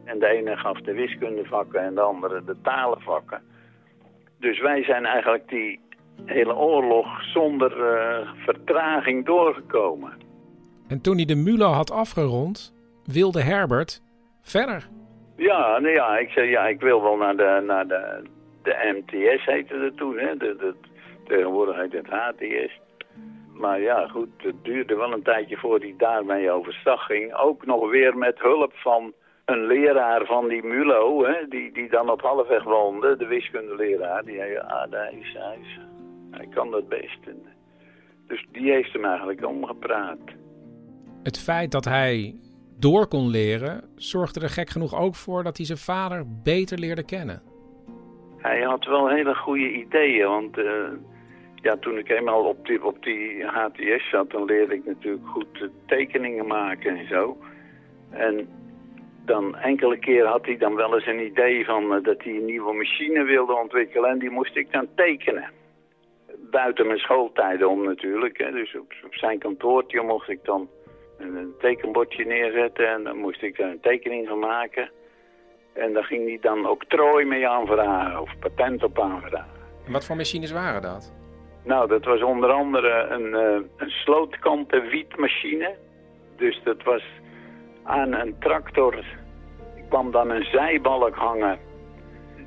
[0.04, 3.42] En de ene gaf de wiskundevakken en de andere de talenvakken.
[4.38, 5.80] Dus wij zijn eigenlijk die
[6.24, 10.12] hele oorlog zonder uh, vertraging doorgekomen.
[10.88, 14.02] En toen hij de Mulo had afgerond, wilde Herbert
[14.42, 14.88] verder.
[15.36, 18.22] Ja, nou ja, ik zei ja, ik wil wel naar de, naar de,
[18.62, 20.36] de MTS heette het toen, hè.
[20.36, 20.74] De, de,
[21.26, 22.80] tegenwoordig heet het HTS.
[23.54, 27.34] Maar ja, goed, het duurde wel een tijdje voor hij daarmee overstag ging.
[27.34, 29.12] Ook nog weer met hulp van
[29.44, 34.24] een leraar van die MULO, hè, die, die dan op halfweg woonde, de wiskundeleraar.
[34.24, 35.78] Die zei, ah, hij, is, hij, is,
[36.30, 37.18] hij kan dat best.
[38.26, 40.18] Dus die heeft hem eigenlijk omgepraat.
[41.22, 42.34] Het feit dat hij
[42.78, 47.04] door kon leren, zorgde er gek genoeg ook voor dat hij zijn vader beter leerde
[47.04, 47.42] kennen.
[48.36, 50.64] Hij had wel hele goede ideeën, want uh,
[51.54, 55.68] ja, toen ik eenmaal op die, op die HTS zat, dan leerde ik natuurlijk goed
[55.86, 57.36] tekeningen maken en zo.
[58.10, 58.48] En
[59.24, 62.44] dan enkele keer had hij dan wel eens een idee van uh, dat hij een
[62.44, 65.50] nieuwe machine wilde ontwikkelen en die moest ik dan tekenen.
[66.50, 68.50] Buiten mijn schooltijden om natuurlijk, hè.
[68.50, 70.68] dus op, op zijn kantoortje mocht ik dan
[71.18, 74.90] een tekenbordje neerzetten en dan moest ik daar een tekening van maken.
[75.72, 79.56] En daar ging hij dan ook trooi mee aanvragen of patent op aanvragen.
[79.86, 81.12] En wat voor machines waren dat?
[81.64, 83.26] Nou, dat was onder andere een,
[83.78, 85.74] uh, een wietmachine.
[86.36, 87.02] Dus dat was
[87.82, 89.04] aan een tractor
[89.88, 91.58] kwam dan een zijbalk hangen.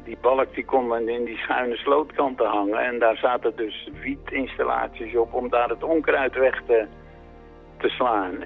[0.03, 2.79] Die balk die kon dan in die schuine slootkanten hangen.
[2.79, 6.87] En daar zaten dus wietinstallaties op om daar het onkruid weg te,
[7.77, 8.43] te slaan.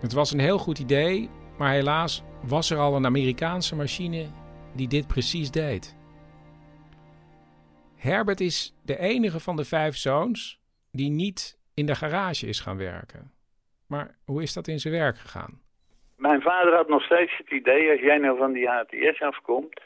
[0.00, 4.26] Het was een heel goed idee, maar helaas was er al een Amerikaanse machine
[4.74, 5.96] die dit precies deed.
[7.96, 10.60] Herbert is de enige van de vijf zoons
[10.92, 13.32] die niet in de garage is gaan werken.
[13.86, 15.60] Maar hoe is dat in zijn werk gegaan?
[16.16, 19.80] Mijn vader had nog steeds het idee, als jij nou van die HTS afkomt,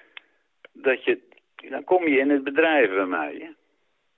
[0.75, 1.21] dat je,
[1.69, 3.55] dan kom je in het bedrijf bij mij.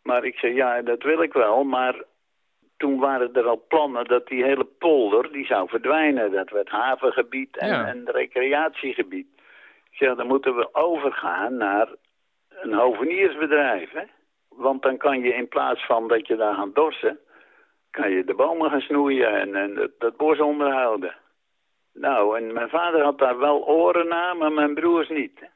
[0.02, 2.02] Maar ik zei, ja, dat wil ik wel, maar
[2.76, 6.32] toen waren er al plannen dat die hele polder, die zou verdwijnen.
[6.32, 7.86] Dat werd havengebied en, ja.
[7.86, 9.26] en recreatiegebied.
[9.90, 11.88] Ik zeg, dan moeten we overgaan naar
[12.48, 14.04] een hoveniersbedrijf, hè.
[14.48, 17.18] Want dan kan je in plaats van dat je daar gaat dorsen,
[17.90, 21.14] kan je de bomen gaan snoeien en, en dat, dat bos onderhouden.
[21.92, 25.48] Nou, en mijn vader had daar wel oren naar, maar mijn broers niet.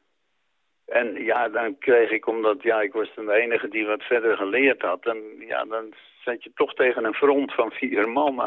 [0.91, 4.83] En ja, dan kreeg ik, omdat ja, ik was de enige die wat verder geleerd
[4.83, 5.07] had.
[5.07, 8.41] En ja, dan zat je toch tegen een front van vier man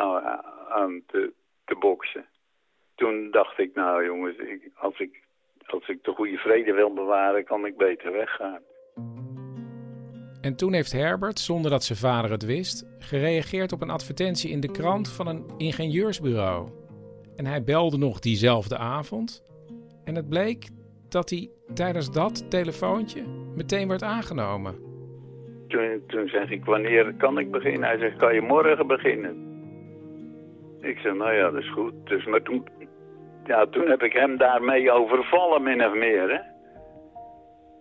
[0.69, 1.33] aan, te,
[1.65, 2.25] te boksen.
[2.95, 5.21] Toen dacht ik, nou jongens, ik, als, ik,
[5.65, 8.61] als ik de goede vrede wil bewaren, kan ik beter weggaan.
[10.41, 14.59] En toen heeft Herbert, zonder dat zijn vader het wist, gereageerd op een advertentie in
[14.59, 16.69] de krant van een ingenieursbureau.
[17.35, 19.43] En hij belde nog diezelfde avond.
[20.03, 20.69] En het bleek
[21.13, 23.23] dat hij tijdens dat telefoontje
[23.55, 24.75] meteen werd aangenomen.
[25.67, 27.89] Toen, toen zeg ik, wanneer kan ik beginnen?
[27.89, 29.51] Hij zegt, kan je morgen beginnen?
[30.81, 31.93] Ik zeg, nou ja, dat is goed.
[32.03, 32.67] Dus, maar toen,
[33.45, 36.29] ja, toen heb ik hem daarmee overvallen, min of meer.
[36.29, 36.39] Hè?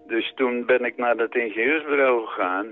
[0.07, 2.67] Dus toen ben ik naar het ingenieursbureau gegaan.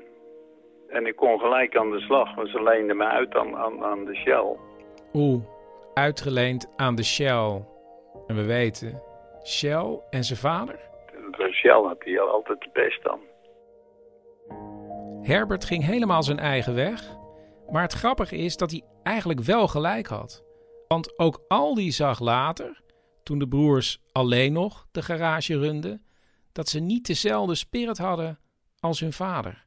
[0.89, 4.05] En ik kon gelijk aan de slag, want ze leenden me uit aan, aan, aan
[4.05, 4.57] de Shell.
[5.15, 5.43] Oeh,
[5.95, 7.63] uitgeleend aan de Shell.
[8.27, 9.03] En we weten,
[9.51, 10.79] Shell en zijn vader?
[11.53, 13.21] Shell had hij altijd het best dan.
[15.23, 17.19] Herbert ging helemaal zijn eigen weg.
[17.71, 20.45] Maar het grappige is dat hij eigenlijk wel gelijk had.
[20.89, 22.81] Want ook Aldi zag later,
[23.23, 26.07] toen de broers alleen nog de garage runden,
[26.53, 28.39] dat ze niet dezelfde spirit hadden
[28.81, 29.65] als hun vader.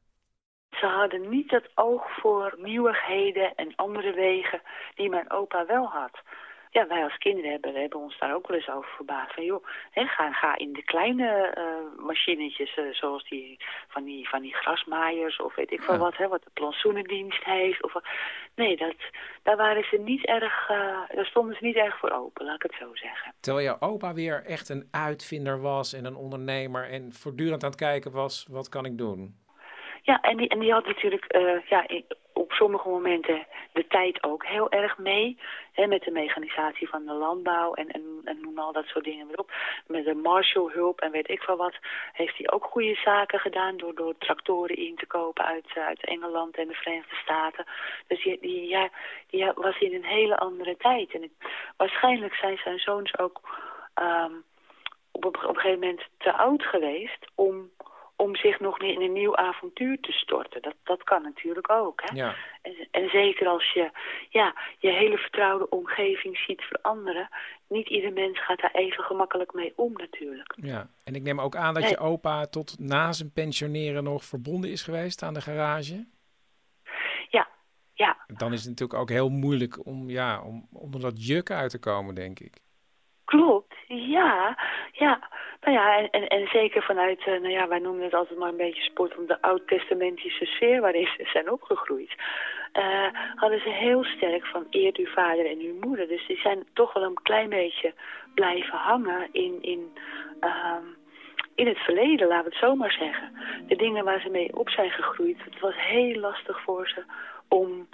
[0.70, 4.62] Ze hadden niet het oog voor nieuwigheden en andere wegen
[4.94, 6.22] die mijn opa wel had
[6.74, 9.34] ja, wij als kinderen hebben, hebben ons daar ook wel eens over verbaasd.
[9.34, 13.56] Van joh, hè, ga, ga in de kleine uh, machinetjes, uh, zoals die
[13.88, 17.82] van, die van die grasmaaiers of weet ik veel wat, hè, wat de plantsoenendienst heeft.
[17.82, 17.94] Of,
[18.54, 18.94] nee, dat,
[19.42, 20.76] daar waren ze niet erg, uh,
[21.14, 23.32] daar stonden ze niet erg voor open, laat ik het zo zeggen.
[23.40, 27.78] Terwijl jouw opa weer echt een uitvinder was en een ondernemer en voortdurend aan het
[27.78, 29.42] kijken was, wat kan ik doen?
[30.02, 31.24] Ja, en die, en die had natuurlijk,
[31.68, 31.86] ja,
[32.34, 35.38] op sommige momenten de tijd ook heel erg mee.
[35.72, 39.26] Hè, met de mechanisatie van de landbouw en, en, en noem al dat soort dingen
[39.26, 39.52] weer op.
[39.86, 41.74] Met de Marshallhulp en weet ik veel wat.
[42.12, 46.56] Heeft hij ook goede zaken gedaan door, door tractoren in te kopen uit, uit Engeland
[46.56, 47.64] en de Verenigde Staten.
[48.06, 48.90] Dus die, die, ja,
[49.30, 51.14] die was in een hele andere tijd.
[51.14, 51.32] En
[51.76, 53.40] waarschijnlijk zijn zijn zoons ook
[54.00, 54.44] um,
[55.12, 57.70] op, op een gegeven moment te oud geweest om
[58.24, 60.62] om zich nog in een nieuw avontuur te storten.
[60.62, 62.00] Dat, dat kan natuurlijk ook.
[62.04, 62.16] Hè?
[62.16, 62.34] Ja.
[62.62, 63.90] En, en, zeker als je
[64.28, 67.28] ja, je hele vertrouwde omgeving ziet veranderen...
[67.68, 70.54] niet ieder mens gaat daar even gemakkelijk mee om natuurlijk.
[70.56, 74.70] Ja, en ik neem ook aan dat je opa tot na zijn pensioneren nog verbonden
[74.70, 76.06] is geweest aan de garage?
[77.28, 77.48] Ja,
[77.94, 78.16] ja.
[78.26, 81.80] Dan is het natuurlijk ook heel moeilijk om, ja, om onder dat juk uit te
[81.80, 82.62] komen, denk ik.
[83.24, 84.58] Klopt, ja.
[84.92, 85.30] ja.
[85.64, 88.56] Nou ja, en, en, zeker vanuit, uh, nou ja, wij noemen het altijd maar een
[88.56, 92.14] beetje sport om de oud-testamentische sfeer waarin ze zijn opgegroeid.
[92.78, 96.08] Uh, hadden ze heel sterk van eert uw vader en uw moeder.
[96.08, 97.92] Dus die zijn toch wel een klein beetje
[98.34, 99.92] blijven hangen in, in,
[100.40, 100.76] uh,
[101.54, 103.32] in het verleden, laten we het zo maar zeggen.
[103.66, 107.02] De dingen waar ze mee op zijn gegroeid, het was heel lastig voor ze
[107.48, 107.88] om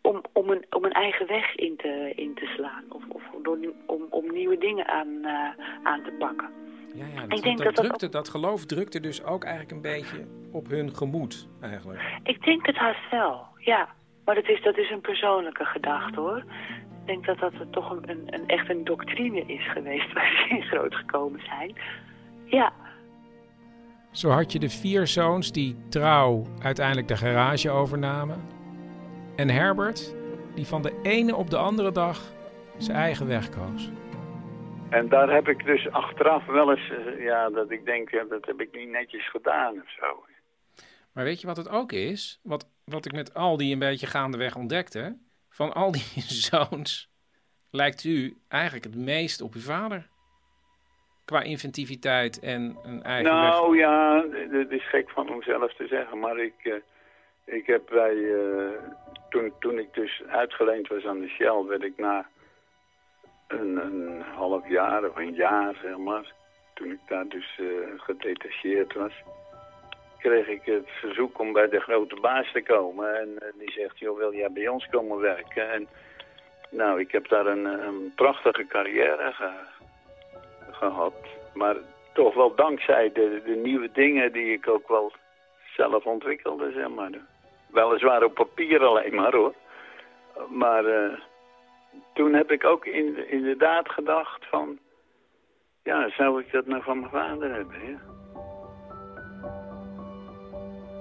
[0.00, 2.84] om, om, een, om een eigen weg in te, in te slaan.
[2.88, 5.48] Of, of door, om, om nieuwe dingen aan, uh,
[5.82, 6.50] aan te pakken.
[6.96, 9.92] Ja, ja dat, ik denk dat, dat, drukte, dat geloof drukte dus ook eigenlijk een
[9.92, 12.18] beetje op hun gemoed eigenlijk.
[12.22, 13.88] Ik denk het haast wel, ja.
[14.24, 16.44] Maar dat is, dat is een persoonlijke gedachte hoor.
[17.00, 20.54] Ik denk dat dat toch een, een, een echt een doctrine is geweest waar ze
[20.54, 21.76] in groot gekomen zijn.
[22.44, 22.72] Ja.
[24.10, 28.42] Zo had je de vier zoons die trouw uiteindelijk de garage overnamen.
[29.36, 30.14] En Herbert,
[30.54, 32.20] die van de ene op de andere dag
[32.76, 33.90] zijn eigen weg koos.
[34.90, 38.46] En daar heb ik dus achteraf wel eens, uh, ja, dat ik denk, ja, dat
[38.46, 40.24] heb ik niet netjes gedaan of zo.
[41.12, 42.40] Maar weet je wat het ook is?
[42.42, 45.16] Wat, wat ik met al die een beetje gaandeweg ontdekte.
[45.48, 47.10] Van al die zoons
[47.70, 50.08] lijkt u eigenlijk het meest op uw vader.
[51.24, 53.80] Qua inventiviteit en een eigen nou, weg.
[53.80, 56.18] ja, het is gek van mezelf te zeggen.
[56.18, 56.74] Maar ik, uh,
[57.44, 58.68] ik heb bij, uh,
[59.28, 62.28] toen, toen ik dus uitgeleend was aan de Shell, werd ik na
[63.46, 66.32] een, een half jaar of een jaar, zeg maar,
[66.74, 69.12] toen ik daar dus uh, gedetacheerd was,
[70.18, 73.20] kreeg ik het verzoek om bij de grote baas te komen.
[73.20, 75.72] En uh, die zegt, joh, wil jij bij ons komen werken?
[75.72, 75.88] En
[76.70, 79.50] nou, ik heb daar een, prachtige carrière ge
[80.70, 81.14] gehad.
[81.54, 81.76] Maar
[82.12, 85.12] toch wel dankzij de, de nieuwe dingen die ik ook wel
[85.76, 87.10] zelf ontwikkelde, zeg maar.
[87.66, 89.54] Weliswaar op papier alleen maar, hoor.
[90.48, 90.84] Maar...
[90.84, 91.12] Uh,
[92.14, 94.78] toen heb ik ook in, inderdaad gedacht van...
[95.82, 98.00] Ja, zou ik dat nou van mijn vader hebben?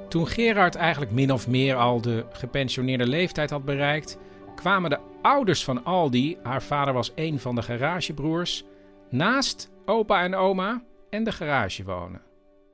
[0.09, 4.19] Toen Gerard eigenlijk min of meer al de gepensioneerde leeftijd had bereikt...
[4.55, 8.63] kwamen de ouders van Aldi, haar vader was een van de garagebroers...
[9.09, 12.24] naast opa en oma en de garage wonen.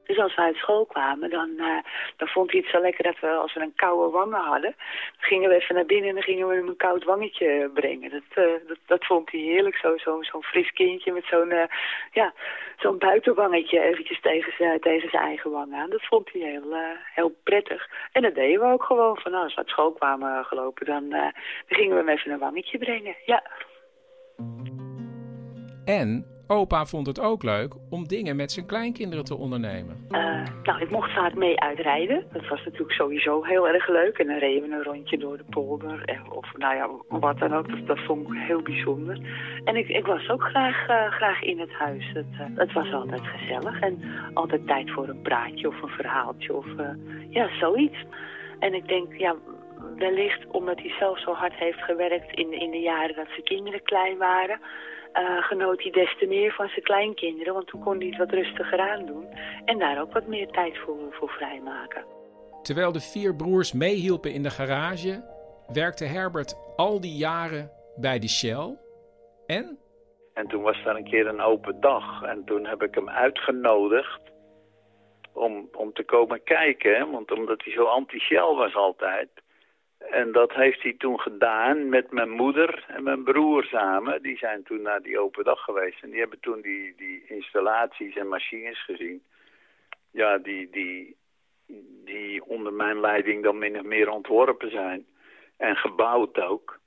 [0.06, 1.78] Dus als we uit school kwamen, dan, uh,
[2.18, 4.76] dan vond hij het zo lekker dat we, als we een koude wangen hadden,
[5.18, 8.10] gingen we even naar binnen en dan gingen we hem een koud wangetje brengen.
[8.10, 11.64] Dat, uh, dat, dat vond hij heerlijk, zo'n zo, zo fris kindje met zo'n uh,
[12.12, 12.34] ja,
[12.78, 15.90] zo'n buitenwangetje eventjes tegen, tegen zijn eigen wang aan.
[15.90, 16.76] Dat vond hij heel,
[17.14, 17.90] heel prettig.
[18.12, 21.10] En dat deden we ook gewoon, van nou, als we uit school kwamen gelopen, dan,
[21.10, 21.32] dan
[21.68, 23.44] gingen we hem even een wangetje brengen, ja.
[25.86, 30.08] En Opa vond het ook leuk om dingen met zijn kleinkinderen te ondernemen.
[30.10, 32.24] Uh, nou, ik mocht vaak mee uitrijden.
[32.32, 34.18] Dat was natuurlijk sowieso heel erg leuk.
[34.18, 36.22] En dan reden we een rondje door de polder.
[36.30, 37.70] Of nou ja, wat dan ook.
[37.70, 39.20] Dat, dat vond ik heel bijzonder.
[39.64, 42.12] En ik, ik was ook graag, uh, graag in het huis.
[42.14, 43.80] Het, uh, het, was altijd gezellig.
[43.80, 44.02] En
[44.34, 46.56] altijd tijd voor een praatje of een verhaaltje.
[46.56, 46.66] Of
[47.30, 48.06] ja, zoiets.
[48.60, 49.36] En ik denk, ja,
[49.96, 53.84] wellicht omdat hij zelf zo hard heeft gewerkt in, in de jaren dat zijn kinderen
[53.84, 54.60] klein waren
[55.14, 57.54] uh, genoot hij des te meer van zijn kleinkinderen.
[57.54, 59.28] Want toen kon hij het wat rustiger aan doen.
[59.66, 62.06] En daar ook wat meer tijd voor, voor vrijmaken.
[62.62, 65.24] Terwijl de vier broers meehielpen in de garage...
[65.74, 68.78] werkte Herbert al die jaren bij de Shell.
[69.46, 69.80] En?
[70.34, 72.24] En toen was er een keer een open dag.
[72.24, 74.22] En toen heb ik hem uitgenodigd
[75.34, 77.12] om, om te komen kijken.
[77.12, 79.30] Want omdat hij zo anti-Shell was altijd...
[80.12, 84.22] En dat heeft hij toen gedaan met mijn moeder en mijn broer samen.
[84.22, 86.04] Die zijn toen naar die open dag geweest.
[86.04, 89.24] En die hebben toen die, die installaties en machines gezien.
[90.12, 91.16] Ja, die, die,
[92.06, 95.06] die onder mijn leiding dan min of meer ontworpen zijn.
[95.58, 96.80] En gebouwd ook.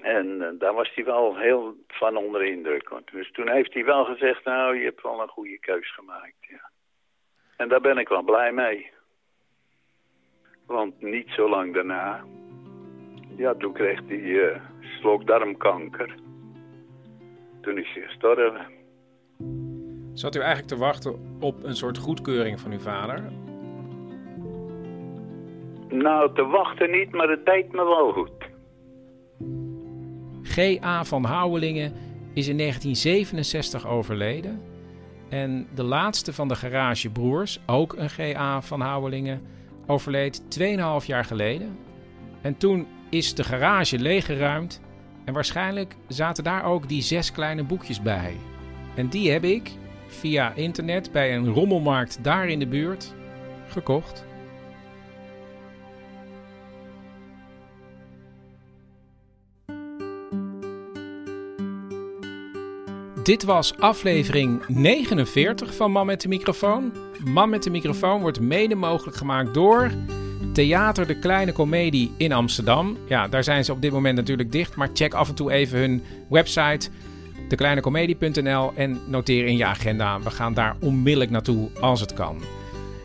[0.00, 2.90] En uh, daar was hij wel heel van onder indruk.
[3.12, 6.36] Dus toen heeft hij wel gezegd, nou, je hebt wel een goede keus gemaakt.
[6.40, 6.70] Ja.
[7.56, 8.92] En daar ben ik wel blij mee.
[10.66, 12.24] Want niet zo lang daarna,
[13.36, 16.14] ja, toen kreeg hij uh, slokdarmkanker.
[17.60, 18.66] Toen is hij gestorven.
[20.12, 23.22] Zat u eigenlijk te wachten op een soort goedkeuring van uw vader?
[25.88, 28.52] Nou, te wachten niet, maar het deed me wel goed.
[30.42, 31.04] G.A.
[31.04, 31.92] van Houwelingen
[32.34, 34.62] is in 1967 overleden.
[35.28, 38.60] En de laatste van de garagebroers, ook een G.A.
[38.60, 39.42] van Houwelingen,
[39.86, 40.42] overleed
[41.00, 41.78] 2,5 jaar geleden.
[42.40, 44.80] En toen is de garage leeggeruimd
[45.24, 48.36] en waarschijnlijk zaten daar ook die zes kleine boekjes bij.
[48.96, 49.70] En die heb ik
[50.06, 53.14] via internet bij een rommelmarkt daar in de buurt
[53.68, 54.24] gekocht.
[63.24, 66.92] Dit was aflevering 49 van Man met de Microfoon.
[67.24, 69.90] Man met de Microfoon wordt mede mogelijk gemaakt door
[70.52, 72.96] Theater De Kleine Comedie in Amsterdam.
[73.08, 75.78] Ja, daar zijn ze op dit moment natuurlijk dicht, maar check af en toe even
[75.78, 76.88] hun website
[77.48, 80.20] dekleinecomedie.nl en noteer in je agenda.
[80.20, 82.42] We gaan daar onmiddellijk naartoe als het kan.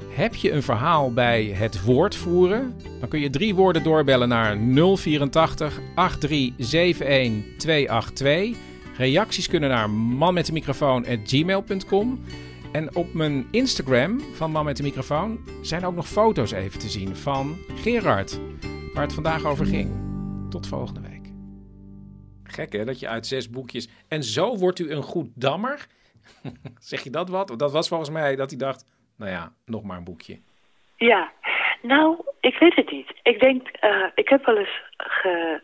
[0.10, 2.76] Heb je een verhaal bij het woord voeren?
[3.00, 4.58] Dan kun je drie woorden doorbellen naar
[4.96, 8.69] 084 8371 282.
[9.00, 12.24] Reacties kunnen naar manmetdemicrofoon.gmail.com.
[12.72, 16.90] En op mijn Instagram van Man met de Microfoon zijn ook nog foto's even te
[16.90, 18.40] zien van Gerard,
[18.94, 19.92] waar het vandaag over ging.
[20.50, 21.32] Tot volgende week.
[22.44, 23.90] Gek hè, dat je uit zes boekjes...
[24.08, 25.88] En zo wordt u een goed dammer?
[26.80, 27.54] zeg je dat wat?
[27.58, 28.86] Dat was volgens mij dat hij dacht,
[29.16, 30.40] nou ja, nog maar een boekje.
[30.96, 31.32] Ja,
[31.82, 33.12] nou, ik weet het niet.
[33.24, 34.82] Ik denk, uh, ik heb wel eens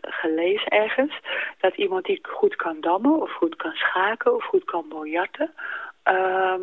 [0.02, 1.20] gelezen ergens
[1.60, 5.54] dat iemand die goed kan dammen of goed kan schaken of goed kan biljarten,
[6.06, 6.56] uh,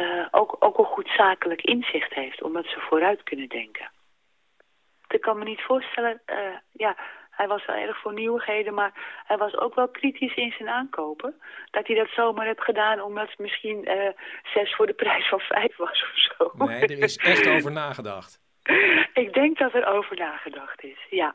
[0.00, 3.90] uh, ook, ook een goed zakelijk inzicht heeft, omdat ze vooruit kunnen denken.
[5.08, 6.36] Ik kan me niet voorstellen, uh,
[6.72, 6.96] ja,
[7.30, 8.92] hij was wel erg voor nieuwigheden, maar
[9.26, 11.40] hij was ook wel kritisch in zijn aankopen.
[11.70, 13.88] Dat hij dat zomaar heeft gedaan omdat het misschien
[14.54, 16.64] zes voor de prijs van vijf was of zo.
[16.64, 18.45] Nee, er is echt over nagedacht.
[19.22, 21.34] Ik denk dat er over nagedacht is, ja.